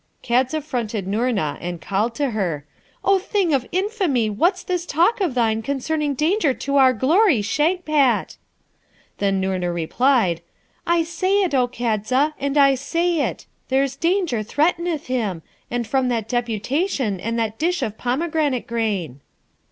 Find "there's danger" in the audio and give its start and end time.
13.69-14.41